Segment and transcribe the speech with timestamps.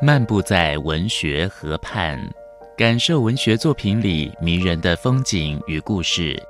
[0.00, 2.16] 漫步在文学河畔，
[2.76, 6.40] 感受文学作品里迷人的风景与故事，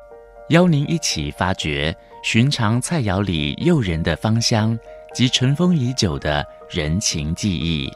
[0.51, 4.79] 邀您一起发掘寻常菜肴里诱人的芳香
[5.15, 7.90] 及尘封已久的人情记忆。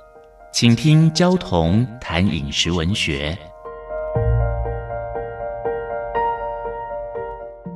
[0.55, 3.37] 请听焦桐谈饮食文学。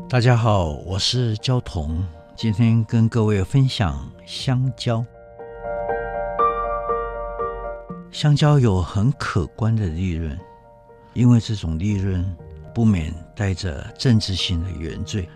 [0.09, 2.03] 大家好，我是焦桐，
[2.35, 5.05] 今天跟各位分享香蕉。
[8.17, 10.41] 香蕉有很可观的利润，
[11.13, 12.25] 因为这种利润
[12.75, 15.29] 不免带着政治性的原罪。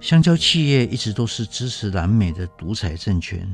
[0.00, 3.46] 香蕉企业一直都是支持南美的独裁政权，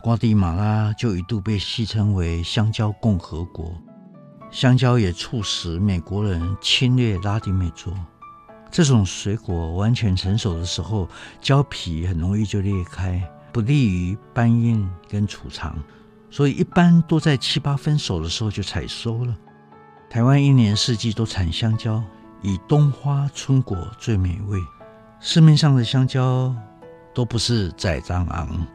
[0.00, 3.70] 瓜地马拉就一度被戏称为“香蕉共和国”。
[4.50, 7.92] 香蕉也促使美国人侵略拉丁美洲。
[8.70, 11.06] 这种水果完全成熟的时候，
[11.38, 13.22] 蕉皮很容易就裂开，
[13.52, 15.78] 不利于搬运跟储藏。
[16.34, 19.32] 所以一般都在七八分熟的时候就采收了。
[20.10, 22.02] 台湾一年四季都产香蕉，
[22.42, 24.58] 以冬花春果最美味。
[25.20, 26.52] 市面上的香蕉
[27.14, 28.66] 都不是宰张昂，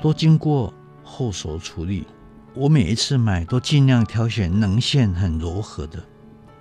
[0.00, 0.72] 都经过
[1.04, 2.06] 后熟处理。
[2.54, 6.02] 我每一次买都尽量挑选棱线很柔和的，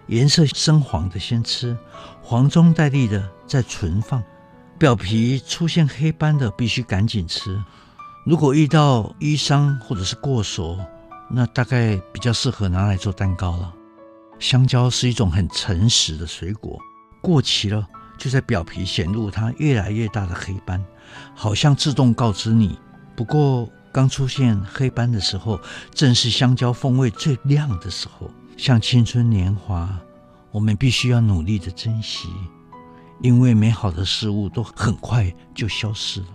[0.08, 1.78] 颜色深黄的先吃，
[2.22, 4.22] 黄中带绿的再存放，
[4.78, 7.58] 表皮出现黑斑的必须赶紧吃。
[8.26, 10.80] 如果遇到淤伤或者是过熟，
[11.30, 13.72] 那大概比较适合拿来做蛋糕了。
[14.40, 16.80] 香蕉是一种很诚实的水果，
[17.22, 20.84] 过期了就在表皮显露它越来越大的黑斑，
[21.36, 22.80] 好像自动告知你。
[23.16, 25.60] 不过刚出现黑斑的时候，
[25.94, 29.88] 正是香蕉风味最亮的时候，像青春年华，
[30.50, 32.30] 我们必须要努力的珍惜，
[33.22, 36.28] 因为美好的事物都很快就消失了。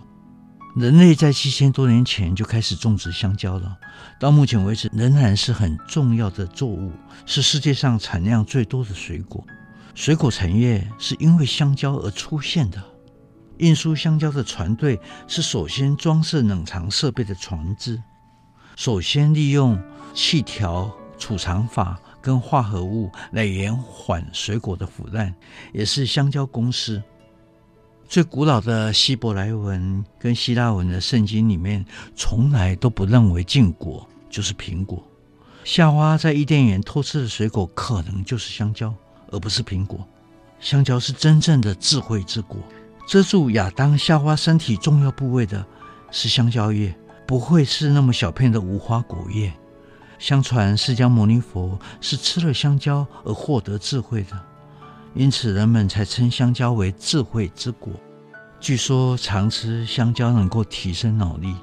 [0.75, 3.77] 人类在七千多年前就开始种植香蕉了，
[4.17, 6.93] 到目前为止仍然是很重要的作物，
[7.25, 9.45] 是世界上产量最多的水果。
[9.93, 12.81] 水果产业是因为香蕉而出现的。
[13.57, 18.01] 运输香蕉的船队是首先装设冷藏设备的船只，
[18.77, 19.77] 首先利用
[20.13, 25.35] 气条储藏法跟化合物来延缓水果的腐烂，
[25.73, 27.03] 也是香蕉公司。
[28.11, 35.01] 最古老的希伯来文跟希腊文的圣经里面，从来都不认为禁果就是苹果。
[35.63, 38.93] 夏娃在伊甸园偷吃的水果，可能就是香蕉，
[39.31, 40.05] 而不是苹果。
[40.59, 42.57] 香蕉是真正的智慧之果，
[43.07, 45.65] 遮住亚当夏娃身体重要部位的
[46.11, 46.93] 是香蕉叶，
[47.25, 49.53] 不会是那么小片的无花果叶。
[50.19, 54.37] 相传释迦牟尼佛是吃了香蕉而获得智慧的。
[55.13, 57.91] 因此，人们才称香蕉为智慧之果。
[58.59, 61.53] 据说，常吃香蕉能够提升脑力。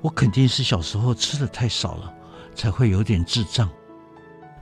[0.00, 2.14] 我肯定是小时候吃的太少了，
[2.54, 3.68] 才会有点智障。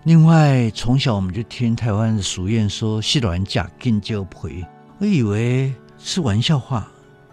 [0.04, 4.64] 另外，从小我们就听台湾的俗谚说“细软甲更就赔”，
[4.98, 6.88] 我以为是玩笑话。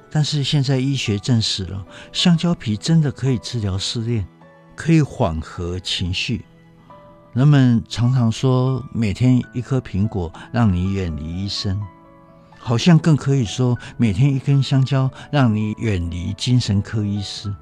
[0.09, 4.27] 但是现在医学证实了，香蕉皮真的可以治疗失恋，
[4.75, 6.43] 可以缓和情绪。
[7.33, 11.81] 人们常常说，每天一颗苹果让你远离医生，
[12.59, 17.53] 好像更可以说，每天一根香蕉让你远离精神科医师。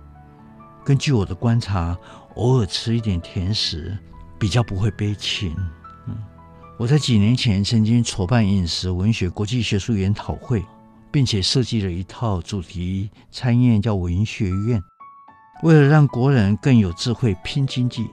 [0.83, 1.95] 根据我的观察，
[2.33, 3.95] 偶尔吃一点甜食，
[4.39, 5.55] 比较不会悲情。
[6.07, 6.17] 嗯，
[6.79, 10.65] 我在几年前曾经筹办饮食文学国际学术研讨会，
[11.11, 14.81] 并且设计了一套主题餐宴，叫文学院，
[15.61, 18.09] 为了让国人更有智慧拼经济。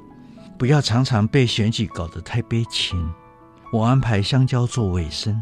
[0.58, 3.12] 不要常常被选举搞得太悲情。
[3.72, 5.40] 我安排香蕉做尾声。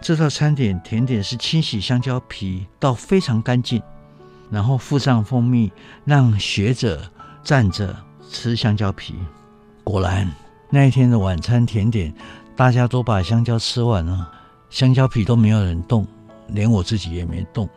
[0.00, 3.82] 这道餐点甜点是清洗香蕉皮到非常干净，
[4.50, 5.72] 然后附上蜂蜜，
[6.04, 7.10] 让学者
[7.42, 7.96] 站着
[8.30, 9.14] 吃香蕉皮。
[9.82, 10.30] 果然，
[10.70, 12.14] 那一天的晚餐甜点，
[12.54, 14.30] 大家都把香蕉吃完了，
[14.68, 16.06] 香蕉皮都没有人动，
[16.48, 17.68] 连我自己也没动。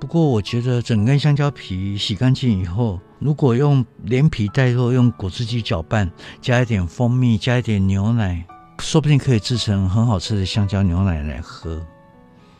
[0.00, 6.08] 不过，我觉得整根香蕉皮洗干净以后，如果用连皮带肉用果汁机搅拌，
[6.40, 8.44] 加一点蜂蜜，加一点牛奶，
[8.78, 11.84] 说不定可以制成很好吃的香蕉牛奶来喝。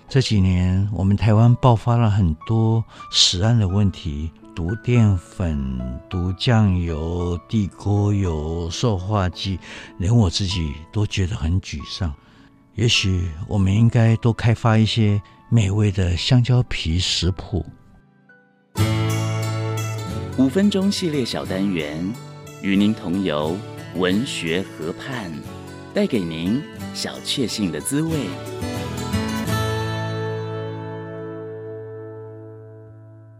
[0.08, 5.78] 这几年，我们台湾爆发了很多食安的问题，毒淀粉、
[6.10, 9.60] 毒酱油、地沟油、塑化剂，
[9.98, 12.12] 连我自己都觉得很沮丧。
[12.78, 15.20] 也许我们应该多开发一些。
[15.50, 17.64] 美味的香蕉皮食谱。
[20.36, 22.06] 五分钟系列小单元，
[22.60, 23.56] 与您同游
[23.96, 25.32] 文学河畔，
[25.94, 28.10] 带给您小确幸的滋味。